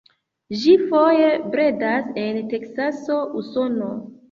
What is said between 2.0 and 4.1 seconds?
en Teksaso, Usono.